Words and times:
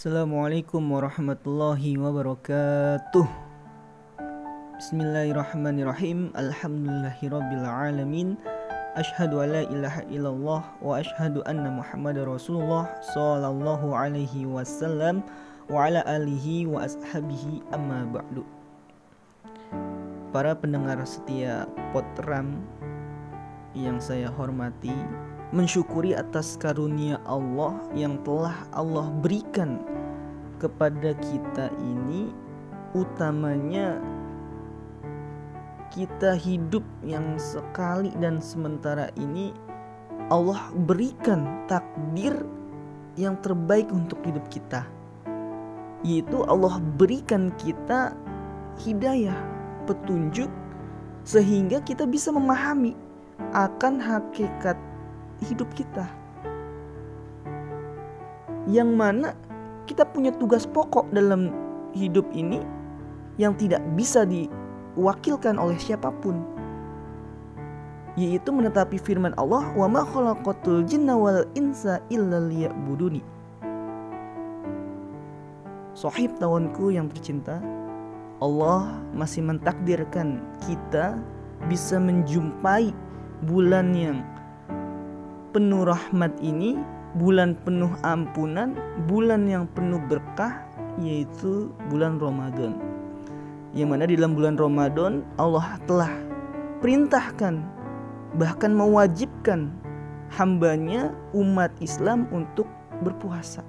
Assalamualaikum 0.00 0.80
warahmatullahi 0.96 2.00
wabarakatuh. 2.00 3.28
Bismillahirrahmanirrahim. 4.80 6.32
Alhamdulillahirabbil 6.40 7.68
alamin. 7.68 8.40
Ashhadu 8.96 9.44
an 9.44 9.52
la 9.52 9.68
ilaha 9.68 10.00
illallah 10.08 10.64
wa 10.80 10.96
ashhadu 10.96 11.44
anna 11.44 11.68
Muhammad 11.68 12.16
Rasulullah 12.16 12.88
sallallahu 13.12 13.92
alaihi 13.92 14.48
wasallam 14.48 15.20
wa 15.68 15.84
ala 15.84 16.00
alihi 16.08 16.64
wa 16.64 16.80
ashabihi 16.88 17.60
amma 17.68 18.08
ba'du. 18.08 18.40
Para 20.32 20.56
pendengar 20.56 20.96
setia 21.04 21.68
Potram 21.92 22.56
yang 23.76 24.00
saya 24.00 24.32
hormati 24.32 24.96
mensyukuri 25.50 26.14
atas 26.14 26.54
karunia 26.54 27.18
Allah 27.26 27.74
yang 27.90 28.22
telah 28.22 28.54
Allah 28.70 29.10
berikan 29.18 29.82
kepada 30.62 31.10
kita 31.18 31.74
ini 31.82 32.30
utamanya 32.94 33.98
kita 35.90 36.38
hidup 36.38 36.86
yang 37.02 37.34
sekali 37.34 38.14
dan 38.22 38.38
sementara 38.38 39.10
ini 39.18 39.50
Allah 40.30 40.70
berikan 40.86 41.66
takdir 41.66 42.46
yang 43.18 43.34
terbaik 43.42 43.90
untuk 43.90 44.22
hidup 44.22 44.46
kita 44.54 44.86
yaitu 46.06 46.46
Allah 46.46 46.78
berikan 46.94 47.50
kita 47.58 48.14
hidayah 48.78 49.34
petunjuk 49.90 50.48
sehingga 51.26 51.82
kita 51.82 52.06
bisa 52.06 52.30
memahami 52.30 52.94
akan 53.50 53.98
hakikat 53.98 54.78
hidup 55.48 55.68
kita. 55.72 56.08
Yang 58.68 58.90
mana 58.92 59.28
kita 59.88 60.04
punya 60.06 60.30
tugas 60.36 60.68
pokok 60.68 61.10
dalam 61.10 61.50
hidup 61.96 62.28
ini 62.30 62.62
yang 63.40 63.56
tidak 63.56 63.82
bisa 63.96 64.22
diwakilkan 64.28 65.56
oleh 65.56 65.80
siapa 65.80 66.12
pun 66.22 66.60
yaitu 68.18 68.50
menetapi 68.50 68.98
firman 68.98 69.32
Allah 69.38 69.70
wa 69.78 69.86
ma 69.86 70.02
khalaqatul 70.02 70.82
jinna 70.82 71.14
wal 71.14 71.46
insa 71.54 72.02
illa 72.10 72.42
liya'buduni 72.42 73.22
Sohib 75.94 76.38
tawanku 76.38 76.90
yang 76.90 77.06
tercinta 77.10 77.62
Allah 78.40 78.98
masih 79.12 79.44
mentakdirkan 79.44 80.40
kita 80.64 81.20
bisa 81.68 82.00
menjumpai 82.00 82.90
bulan 83.44 83.92
yang 83.92 84.24
penuh 85.50 85.86
rahmat 85.86 86.30
ini, 86.42 86.78
bulan 87.18 87.58
penuh 87.66 87.90
ampunan, 88.06 88.74
bulan 89.10 89.46
yang 89.46 89.66
penuh 89.74 89.98
berkah 90.06 90.62
yaitu 91.02 91.70
bulan 91.90 92.18
Ramadan. 92.22 92.78
Yang 93.70 93.88
mana 93.90 94.04
di 94.06 94.14
dalam 94.18 94.34
bulan 94.34 94.58
Ramadan 94.58 95.22
Allah 95.38 95.78
telah 95.86 96.10
perintahkan 96.82 97.62
bahkan 98.38 98.74
mewajibkan 98.74 99.70
hambanya 100.34 101.10
umat 101.34 101.70
Islam 101.82 102.26
untuk 102.30 102.66
berpuasa. 103.02 103.62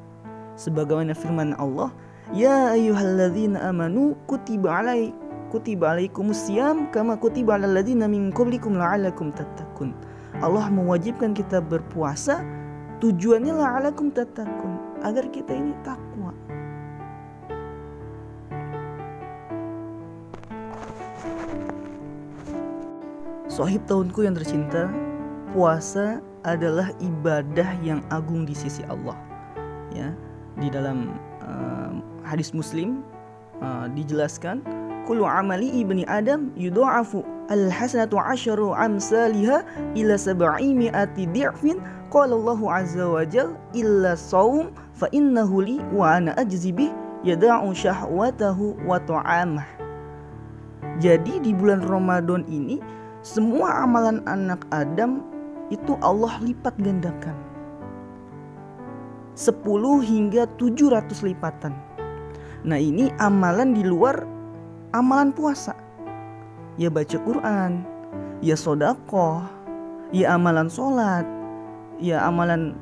Sebagaimana 0.58 1.18
firman 1.18 1.58
Allah, 1.58 1.90
Ya 2.32 2.72
ayyuhalladzina 2.72 3.60
amanu 3.68 4.16
kutiba 4.24 4.80
alaik 4.80 5.12
kutiba 5.52 5.92
alaikumus 5.92 6.48
siyam 6.48 6.88
kama 6.96 7.20
kutiba 7.20 7.60
alal 7.60 7.76
min 8.08 8.32
qablikum 8.32 8.80
la'allakum 8.80 9.36
tattaqun. 9.36 9.92
Allah 10.40 10.72
mewajibkan 10.72 11.36
kita 11.36 11.60
berpuasa 11.60 12.40
tujuannya 13.04 13.52
la'alakum 13.52 14.14
tatakun 14.14 14.80
agar 15.04 15.28
kita 15.34 15.52
ini 15.52 15.76
takwa. 15.84 16.32
Sohib 23.52 23.84
tahunku 23.84 24.24
yang 24.24 24.38
tercinta, 24.40 24.88
puasa 25.52 26.24
adalah 26.48 26.88
ibadah 27.04 27.76
yang 27.84 28.00
agung 28.08 28.48
di 28.48 28.56
sisi 28.56 28.80
Allah. 28.88 29.20
Ya, 29.92 30.16
di 30.56 30.72
dalam 30.72 31.12
uh, 31.44 32.00
hadis 32.24 32.56
Muslim 32.56 33.04
uh, 33.60 33.92
dijelaskan, 33.92 34.64
"Kullu 35.04 35.28
amali 35.28 35.68
ibni 35.68 36.08
Adam 36.08 36.56
yudha'afu 36.56 37.28
al 37.52 37.68
hasanatu 37.68 38.16
asyaru 38.16 38.72
amsalha 38.72 39.68
ila 40.00 40.16
sab'i 40.16 40.72
mi'ati 40.72 41.28
di'fin. 41.36 41.84
Qala 42.12 42.36
Allahu 42.36 42.68
azza 42.68 43.08
wa 43.08 43.24
jal 43.28 43.56
illa 43.76 44.16
saum 44.16 44.72
fa 44.96 45.08
innahu 45.16 45.64
li 45.64 45.80
wa 45.96 46.20
ana 46.20 46.36
ajzi 46.36 46.72
bih 46.76 46.92
yada'u 47.24 47.72
syahwatahu 47.72 48.84
wa 48.84 49.00
ta'amah 49.00 49.82
jadi 51.02 51.42
di 51.42 51.50
bulan 51.50 51.82
Ramadan 51.82 52.46
ini 52.46 52.78
semua 53.26 53.82
amalan 53.82 54.22
anak 54.30 54.62
Adam 54.70 55.26
itu 55.74 55.98
Allah 56.06 56.38
lipat 56.46 56.78
gandakan. 56.78 57.34
10 59.34 59.66
hingga 60.06 60.46
700 60.62 61.26
lipatan. 61.26 61.74
Nah 62.62 62.78
ini 62.78 63.10
amalan 63.18 63.74
di 63.74 63.82
luar 63.82 64.22
amalan 64.94 65.34
puasa 65.34 65.74
ya 66.76 66.88
baca 66.92 67.18
Quran, 67.20 67.84
ya 68.40 68.56
sodakoh, 68.56 69.44
ya 70.12 70.36
amalan 70.36 70.68
sholat, 70.68 71.24
ya 72.00 72.24
amalan 72.24 72.76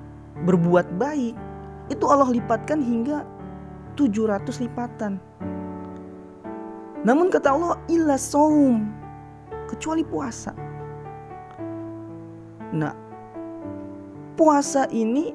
berbuat 0.46 0.98
baik. 0.98 1.34
Itu 1.90 2.06
Allah 2.06 2.30
lipatkan 2.30 2.82
hingga 2.82 3.26
700 3.98 4.64
lipatan. 4.66 5.18
Namun 7.02 7.32
kata 7.32 7.56
Allah 7.56 7.76
illa 7.90 8.20
saum 8.20 8.92
kecuali 9.72 10.04
puasa. 10.04 10.52
Nah, 12.70 12.94
puasa 14.38 14.86
ini 14.94 15.34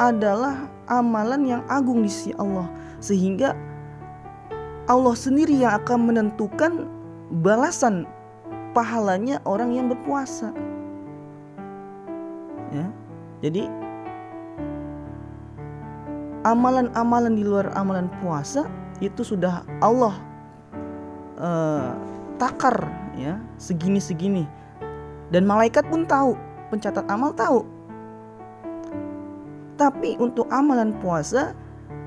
adalah 0.00 0.70
amalan 0.88 1.42
yang 1.44 1.62
agung 1.68 2.02
di 2.02 2.10
sisi 2.10 2.32
Allah 2.40 2.66
sehingga 2.98 3.52
Allah 4.90 5.14
sendiri 5.14 5.62
yang 5.62 5.78
akan 5.78 6.10
menentukan 6.10 6.90
balasan 7.44 8.08
pahalanya 8.74 9.38
orang 9.46 9.76
yang 9.76 9.86
berpuasa. 9.92 10.50
Ya. 12.72 12.88
Jadi 13.42 13.68
amalan-amalan 16.42 17.38
di 17.38 17.42
luar 17.46 17.70
amalan 17.78 18.10
puasa 18.18 18.66
itu 18.98 19.22
sudah 19.22 19.62
Allah 19.82 20.14
uh, 21.38 21.94
takar 22.38 22.74
ya 23.14 23.38
segini-segini 23.58 24.46
dan 25.30 25.46
malaikat 25.46 25.86
pun 25.86 26.02
tahu 26.06 26.34
pencatat 26.70 27.06
amal 27.06 27.30
tahu 27.34 27.62
tapi 29.78 30.18
untuk 30.18 30.46
amalan 30.50 30.94
puasa 30.98 31.54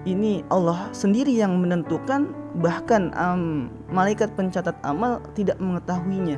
ini 0.05 0.45
Allah 0.53 0.89
sendiri 0.93 1.33
yang 1.33 1.57
menentukan 1.57 2.29
bahkan 2.61 3.09
um, 3.17 3.67
malaikat 3.89 4.29
pencatat 4.37 4.77
amal 4.85 5.19
tidak 5.33 5.57
mengetahuinya. 5.57 6.37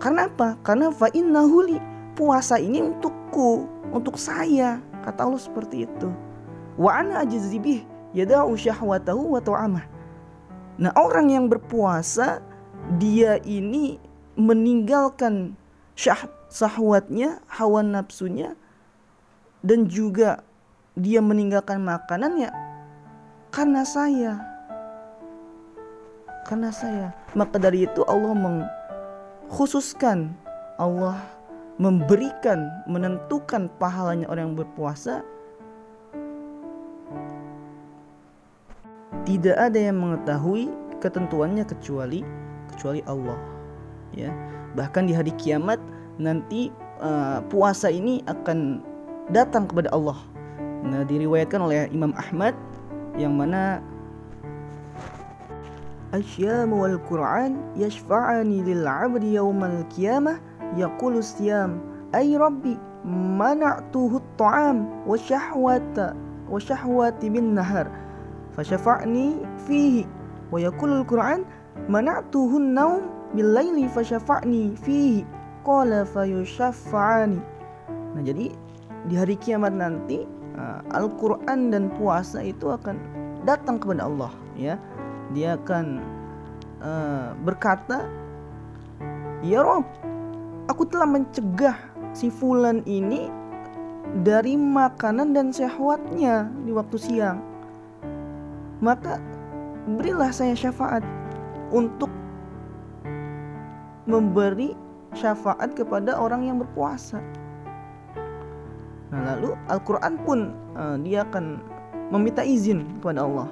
Karena 0.00 0.32
apa? 0.32 0.56
Karena 0.64 0.88
fa 0.88 1.12
innahuli 1.12 1.76
puasa 2.16 2.56
ini 2.56 2.80
untukku, 2.80 3.68
untuk 3.92 4.16
saya. 4.16 4.80
Kata 5.04 5.28
Allah 5.28 5.40
seperti 5.40 5.84
itu. 5.84 6.08
Wa 6.80 7.04
ana 7.04 7.24
ajzibih 7.24 7.84
yada'u 8.16 8.56
syahwatahu 8.56 9.36
wa 9.36 9.40
ta'amah. 9.44 9.84
Nah, 10.80 10.92
orang 10.96 11.28
yang 11.28 11.44
berpuasa 11.52 12.40
dia 12.96 13.36
ini 13.44 14.00
meninggalkan 14.40 15.52
syah 15.92 16.24
sahwatnya, 16.48 17.44
hawa 17.44 17.84
nafsunya 17.84 18.56
dan 19.60 19.84
juga 19.84 20.40
dia 20.96 21.20
meninggalkan 21.20 21.84
makanannya 21.84 22.48
karena 23.50 23.82
saya. 23.82 24.38
Karena 26.46 26.70
saya. 26.74 27.14
Maka 27.34 27.58
dari 27.58 27.86
itu 27.86 28.02
Allah 28.06 28.34
mengkhususkan 28.34 30.34
Allah 30.80 31.20
memberikan 31.76 32.72
menentukan 32.88 33.68
pahalanya 33.76 34.26
orang 34.32 34.52
yang 34.52 34.58
berpuasa. 34.58 35.20
Tidak 39.28 39.54
ada 39.54 39.78
yang 39.78 40.00
mengetahui 40.00 40.72
ketentuannya 40.98 41.62
kecuali 41.68 42.24
kecuali 42.72 43.04
Allah 43.04 43.38
ya. 44.16 44.32
Bahkan 44.74 45.06
di 45.06 45.14
hari 45.14 45.30
kiamat 45.36 45.78
nanti 46.16 46.72
uh, 47.02 47.44
puasa 47.52 47.92
ini 47.92 48.24
akan 48.26 48.80
datang 49.30 49.68
kepada 49.68 49.92
Allah. 49.92 50.16
Nah 50.80 51.04
diriwayatkan 51.04 51.60
oleh 51.60 51.86
Imam 51.92 52.16
Ahmad 52.16 52.56
yang 53.20 53.36
mana? 53.36 53.84
Asyam 56.10 56.74
wal 56.74 56.98
Quran 57.06 57.60
yashfa'ani 57.78 58.66
lil 58.66 58.82
'abdi 58.82 59.38
yaumal 59.38 59.86
qiyamah 59.94 60.42
yaqulu 60.74 61.22
siyam 61.22 61.78
ay 62.10 62.34
rabbi 62.34 62.74
mana'tuhu 63.06 64.18
at-ta'am 64.18 65.06
wa 65.06 65.14
syahwata 65.14 66.18
wa 66.50 66.58
syahwati 66.58 67.30
bin 67.30 67.54
nahar 67.54 67.86
fashafa'ni 68.58 69.38
fihi. 69.70 70.02
Wa 70.50 70.58
yaqulu 70.58 71.06
al-Quran 71.06 71.46
mana'tuhu 71.86 72.58
an-naum 72.58 73.06
bil 73.36 73.54
laili 73.54 73.86
fashafa'ni 73.86 74.74
fihi. 74.82 75.22
Qala 75.62 76.02
fayushaffa'ani. 76.08 77.38
Nah 78.18 78.22
jadi 78.26 78.50
di 79.06 79.14
hari 79.14 79.38
kiamat 79.38 79.78
nanti 79.78 80.26
Al-Qur'an 80.94 81.70
dan 81.72 81.92
puasa 81.96 82.42
itu 82.44 82.70
akan 82.70 82.96
datang 83.44 83.80
kepada 83.80 84.06
Allah 84.06 84.32
ya 84.58 84.76
dia 85.32 85.56
akan 85.56 86.02
uh, 86.82 87.32
berkata 87.44 88.04
ya 89.40 89.64
Rob 89.64 89.86
aku 90.68 90.84
telah 90.88 91.08
mencegah 91.08 91.76
si 92.12 92.28
fulan 92.28 92.84
ini 92.84 93.30
dari 94.26 94.58
makanan 94.58 95.32
dan 95.32 95.54
syahwatnya 95.54 96.50
di 96.66 96.74
waktu 96.74 96.96
siang 96.98 97.38
maka 98.80 99.20
berilah 99.96 100.32
saya 100.32 100.56
syafaat 100.56 101.04
untuk 101.70 102.10
memberi 104.08 104.74
syafaat 105.14 105.74
kepada 105.74 106.18
orang 106.18 106.46
yang 106.46 106.56
berpuasa. 106.58 107.20
Nah, 109.10 109.34
lalu 109.34 109.58
Al-Qur'an 109.66 110.14
pun 110.22 110.54
uh, 110.78 110.94
dia 111.02 111.26
akan 111.26 111.58
meminta 112.14 112.46
izin 112.46 112.86
kepada 112.98 113.26
Allah. 113.26 113.48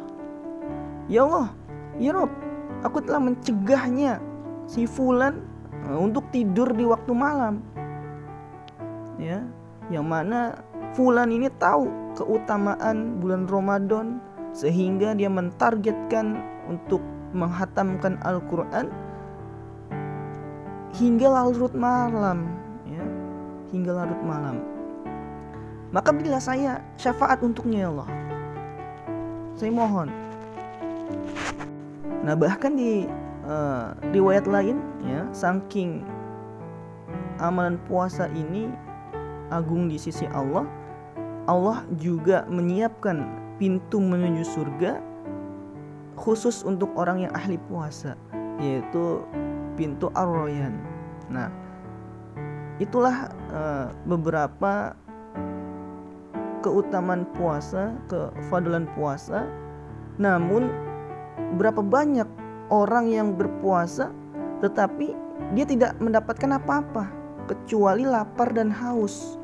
Ya 1.10 1.26
Allah, 1.26 1.48
ya 1.98 2.14
Rob, 2.14 2.30
aku 2.86 3.02
telah 3.02 3.18
mencegahnya 3.18 4.22
si 4.70 4.86
fulan 4.86 5.42
uh, 5.90 5.98
untuk 5.98 6.26
tidur 6.30 6.70
di 6.74 6.86
waktu 6.86 7.10
malam. 7.10 7.58
Ya, 9.18 9.42
yang 9.90 10.06
mana 10.06 10.54
fulan 10.94 11.34
ini 11.34 11.50
tahu 11.58 11.90
keutamaan 12.14 13.18
bulan 13.18 13.50
Ramadan 13.50 14.22
sehingga 14.54 15.12
dia 15.18 15.26
mentargetkan 15.26 16.38
untuk 16.70 17.02
menghatamkan 17.34 18.16
Al-Qur'an 18.24 18.88
hingga 20.96 21.28
larut 21.28 21.74
malam 21.76 22.48
ya 22.88 23.04
hingga 23.68 23.92
larut 23.92 24.22
malam 24.24 24.56
maka 25.90 26.12
berilah 26.12 26.42
saya 26.42 26.84
syafaat 27.00 27.40
untuknya 27.40 27.86
ya 27.86 27.88
Allah 27.92 28.08
saya 29.56 29.70
mohon 29.72 30.08
nah 32.22 32.34
bahkan 32.36 32.76
di 32.76 33.08
uh, 33.46 33.96
riwayat 34.12 34.44
lain 34.44 34.78
ya 35.06 35.24
saking 35.32 36.04
amalan 37.40 37.80
puasa 37.88 38.28
ini 38.34 38.68
agung 39.48 39.88
di 39.88 39.96
sisi 39.96 40.28
Allah 40.30 40.68
Allah 41.48 41.80
juga 41.96 42.44
menyiapkan 42.52 43.24
pintu 43.56 43.98
menuju 43.98 44.44
surga 44.44 45.00
khusus 46.18 46.66
untuk 46.66 46.92
orang 46.98 47.24
yang 47.24 47.32
ahli 47.32 47.56
puasa 47.70 48.18
yaitu 48.58 49.22
pintu 49.78 50.10
Ar-Royan. 50.18 50.74
Nah, 51.30 51.48
itulah 52.82 53.30
uh, 53.54 53.94
beberapa 54.02 54.98
keutamaan 56.60 57.26
puasa, 57.36 57.94
kefadalan 58.10 58.86
puasa. 58.98 59.46
Namun 60.18 60.70
berapa 61.56 61.80
banyak 61.80 62.26
orang 62.68 63.08
yang 63.08 63.38
berpuasa 63.38 64.10
tetapi 64.58 65.14
dia 65.54 65.64
tidak 65.64 65.94
mendapatkan 66.02 66.58
apa-apa 66.58 67.08
kecuali 67.46 68.02
lapar 68.04 68.50
dan 68.52 68.68
haus. 68.68 69.38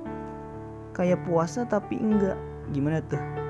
Kayak 0.95 1.23
puasa 1.27 1.67
tapi 1.67 1.99
enggak. 1.99 2.39
Gimana 2.71 3.03
tuh? 3.07 3.45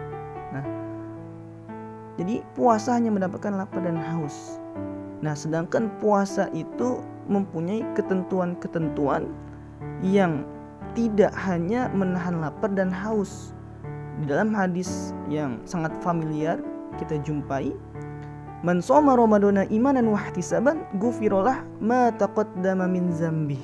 Jadi 2.14 2.46
puasa 2.54 2.94
hanya 2.94 3.10
mendapatkan 3.10 3.58
lapar 3.58 3.82
dan 3.82 3.98
haus. 3.98 4.62
Nah, 5.18 5.34
sedangkan 5.34 5.90
puasa 5.98 6.46
itu 6.54 7.02
mempunyai 7.26 7.82
ketentuan-ketentuan 7.98 9.26
yang 10.04 10.46
tidak 10.94 11.34
hanya 11.34 11.90
menahan 11.90 12.40
lapar 12.40 12.70
dan 12.72 12.88
haus. 12.90 13.52
Di 14.22 14.30
dalam 14.30 14.54
hadis 14.54 15.10
yang 15.26 15.58
sangat 15.66 15.90
familiar 16.00 16.62
kita 17.02 17.18
jumpai, 17.26 17.74
Man 18.64 18.80
soma 18.80 19.12
Ramadana 19.12 19.68
imanan 19.68 20.08
wa 20.08 20.16
ihtisaban 20.16 20.88
gufirolah 20.96 21.60
ma 21.84 22.08
taqaddama 22.16 22.88
min 22.88 23.12
zambi. 23.12 23.60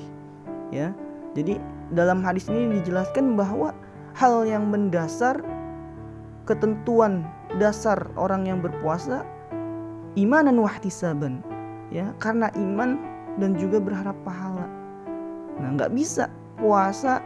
Ya. 0.69 0.93
Jadi 1.33 1.57
dalam 1.89 2.21
hadis 2.21 2.45
ini 2.51 2.77
dijelaskan 2.77 3.33
bahwa 3.33 3.73
hal 4.13 4.45
yang 4.45 4.69
mendasar 4.69 5.41
ketentuan 6.45 7.25
dasar 7.59 7.97
orang 8.19 8.47
yang 8.47 8.59
berpuasa 8.59 9.23
imanan 10.19 10.59
wahtisaban 10.59 11.39
ya 11.91 12.11
karena 12.19 12.51
iman 12.55 12.99
dan 13.39 13.55
juga 13.55 13.79
berharap 13.79 14.15
pahala 14.23 14.67
nah 15.59 15.69
nggak 15.75 15.91
bisa 15.95 16.27
puasa 16.61 17.19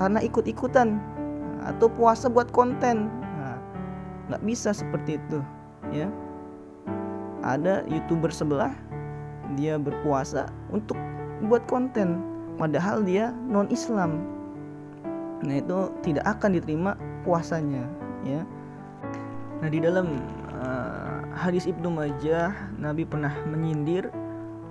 karena 0.00 0.24
ikut-ikutan 0.24 0.96
atau 1.62 1.86
puasa 1.92 2.26
buat 2.26 2.48
konten. 2.50 3.12
Nah, 4.32 4.40
bisa 4.40 4.72
seperti 4.72 5.20
itu 5.20 5.44
ya. 5.92 6.08
Ada 7.44 7.84
youtuber 7.90 8.32
sebelah 8.32 8.72
dia 9.58 9.76
berpuasa 9.76 10.48
untuk 10.72 10.96
buat 11.44 11.66
konten 11.68 12.22
padahal 12.56 13.02
dia 13.04 13.34
non 13.50 13.68
Islam 13.68 14.22
nah 15.42 15.58
itu 15.58 15.90
tidak 16.06 16.22
akan 16.38 16.54
diterima 16.54 16.94
puasanya 17.26 17.82
ya. 18.22 18.46
Nah 19.58 19.68
di 19.70 19.82
dalam 19.82 20.22
uh, 20.54 21.18
hadis 21.34 21.66
Ibnu 21.66 21.90
Majah 21.90 22.54
Nabi 22.78 23.02
pernah 23.02 23.34
menyindir 23.50 24.06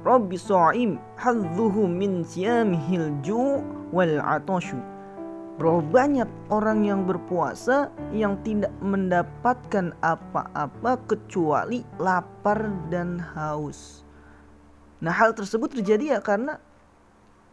Rabbi 0.01 0.33
so'im 0.33 0.97
hadzuhu 1.17 1.85
min 1.85 2.25
siyamihil 2.25 3.13
ju' 3.21 3.61
wal 3.93 4.17
atoshu 4.17 4.81
Berapa 5.61 5.85
banyak 5.93 6.29
orang 6.49 6.89
yang 6.89 7.05
berpuasa 7.05 7.93
yang 8.09 8.41
tidak 8.41 8.73
mendapatkan 8.81 9.93
apa-apa 10.01 10.97
kecuali 11.05 11.85
lapar 12.01 12.65
dan 12.89 13.21
haus. 13.21 14.01
Nah 15.05 15.13
hal 15.13 15.37
tersebut 15.37 15.77
terjadi 15.77 16.17
ya 16.17 16.19
karena 16.25 16.57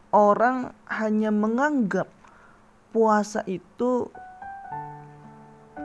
orang 0.08 0.72
hanya 0.88 1.28
menganggap 1.28 2.08
puasa 2.96 3.44
itu 3.44 4.08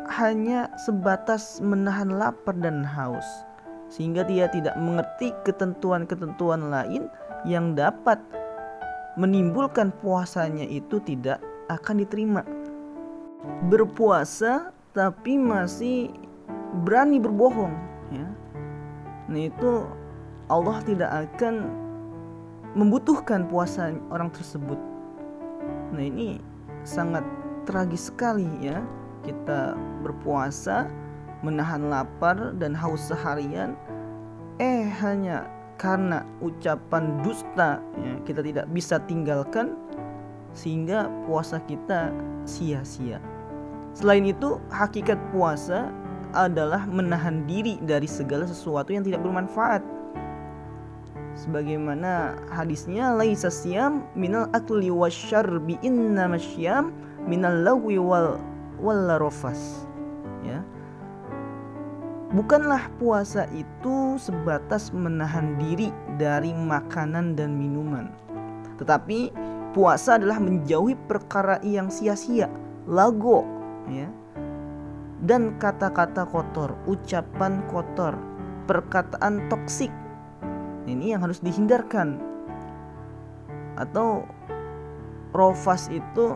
hanya 0.07 0.71
sebatas 0.79 1.59
menahan 1.59 2.07
lapar 2.13 2.55
dan 2.55 2.87
haus, 2.87 3.25
sehingga 3.93 4.25
dia 4.25 4.49
tidak 4.49 4.73
mengerti 4.81 5.29
ketentuan-ketentuan 5.45 6.73
lain 6.73 7.05
yang 7.45 7.77
dapat 7.77 8.17
menimbulkan 9.21 9.93
puasanya 10.01 10.65
itu 10.65 10.97
tidak 11.05 11.37
akan 11.69 12.01
diterima. 12.01 12.41
Berpuasa 13.69 14.73
tapi 14.97 15.37
masih 15.37 16.09
berani 16.81 17.21
berbohong, 17.21 17.73
ya. 18.09 18.25
Nah 19.29 19.41
itu 19.45 19.85
Allah 20.49 20.81
tidak 20.89 21.29
akan 21.29 21.69
membutuhkan 22.73 23.45
puasa 23.45 23.93
orang 24.09 24.33
tersebut. 24.33 24.81
Nah 25.93 26.01
ini 26.01 26.41
sangat 26.81 27.21
tragis 27.69 28.09
sekali 28.09 28.49
ya 28.59 28.81
kita 29.21 29.77
berpuasa, 30.01 30.89
menahan 31.43 31.91
lapar 31.91 32.55
dan 32.57 32.71
haus 32.73 33.11
seharian, 33.11 33.75
eh 34.57 34.87
hanya 35.03 35.45
karena 35.75 36.23
ucapan 36.39 37.19
dusta 37.21 37.83
ya, 37.99 38.13
kita 38.23 38.39
tidak 38.39 38.65
bisa 38.71 38.97
tinggalkan 39.03 39.75
sehingga 40.55 41.11
puasa 41.27 41.59
kita 41.67 42.13
sia-sia. 42.47 43.19
Selain 43.93 44.25
itu, 44.25 44.57
hakikat 44.73 45.19
puasa 45.29 45.91
adalah 46.33 46.89
menahan 46.89 47.45
diri 47.45 47.77
dari 47.85 48.09
segala 48.09 48.49
sesuatu 48.49 48.89
yang 48.89 49.05
tidak 49.05 49.21
bermanfaat. 49.21 49.85
Sebagaimana 51.33 52.37
hadisnya 52.53 53.13
laisa 53.13 53.49
siyam 53.49 54.05
minal 54.13 54.49
akli 54.53 54.93
wasyarbi 54.93 55.81
inna 55.81 56.29
masyam 56.29 56.93
minal 57.25 57.57
lawi 57.65 57.97
wal 57.97 58.37
walarofas 58.77 59.89
ya 60.45 60.61
bukanlah 62.33 62.89
puasa 62.97 63.45
itu 63.53 64.17
sebatas 64.17 64.89
menahan 64.89 65.55
diri 65.61 65.93
dari 66.17 66.51
makanan 66.51 67.37
dan 67.37 67.53
minuman. 67.53 68.09
Tetapi 68.81 69.29
puasa 69.77 70.17
adalah 70.17 70.41
menjauhi 70.41 70.97
perkara 71.05 71.61
yang 71.61 71.93
sia-sia 71.93 72.49
lago 72.89 73.45
ya. 73.87 74.09
Dan 75.23 75.55
kata-kata 75.55 76.27
kotor 76.27 76.75
ucapan 76.83 77.63
kotor 77.71 78.17
perkataan 78.67 79.47
toksik 79.47 79.93
ini 80.89 81.15
yang 81.15 81.23
harus 81.23 81.39
dihindarkan. 81.39 82.19
Atau 83.79 84.27
rofas 85.31 85.87
itu 85.89 86.35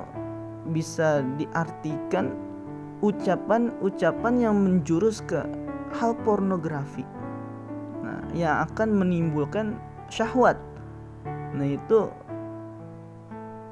bisa 0.72 1.22
diartikan 1.36 2.32
ucapan-ucapan 3.04 4.34
yang 4.42 4.56
menjurus 4.58 5.22
ke 5.22 5.46
hal 5.96 6.16
pornografi. 6.26 7.06
Nah, 8.04 8.24
yang 8.36 8.68
akan 8.68 8.98
menimbulkan 8.98 9.80
syahwat. 10.12 10.60
Nah, 11.56 11.68
itu 11.68 12.12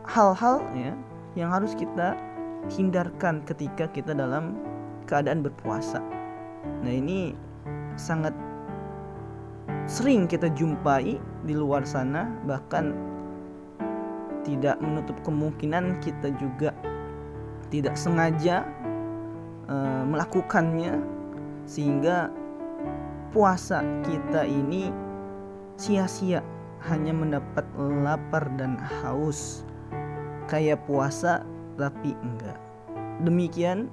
hal-hal 0.06 0.62
ya 0.78 0.94
yang 1.36 1.50
harus 1.52 1.76
kita 1.76 2.16
hindarkan 2.72 3.44
ketika 3.44 3.90
kita 3.92 4.16
dalam 4.16 4.56
keadaan 5.06 5.44
berpuasa. 5.44 6.00
Nah, 6.82 6.94
ini 6.94 7.36
sangat 8.00 8.34
sering 9.86 10.26
kita 10.26 10.50
jumpai 10.58 11.22
di 11.46 11.54
luar 11.54 11.86
sana 11.86 12.26
bahkan 12.50 12.94
tidak 14.46 14.78
menutup 14.82 15.18
kemungkinan 15.26 16.02
kita 16.02 16.34
juga 16.38 16.74
tidak 17.70 17.98
sengaja 17.98 18.66
uh, 19.70 20.06
melakukannya 20.06 21.02
sehingga 21.66 22.30
puasa 23.34 23.84
kita 24.06 24.48
ini 24.48 24.90
sia-sia 25.76 26.40
hanya 26.88 27.12
mendapat 27.12 27.66
lapar 27.78 28.46
dan 28.56 28.78
haus. 28.78 29.66
Kayak 30.46 30.86
puasa 30.86 31.42
tapi 31.76 32.14
enggak. 32.22 32.62
Demikian 33.26 33.90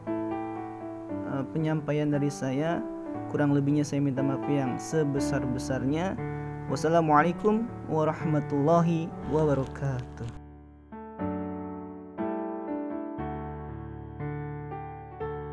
uh, 1.32 1.42
penyampaian 1.50 2.12
dari 2.12 2.28
saya. 2.28 2.84
Kurang 3.32 3.56
lebihnya 3.56 3.84
saya 3.84 4.04
minta 4.04 4.20
maaf 4.20 4.44
yang 4.48 4.76
sebesar-besarnya. 4.76 6.16
Wassalamualaikum 6.68 7.64
warahmatullahi 7.88 9.08
wabarakatuh 9.32 10.41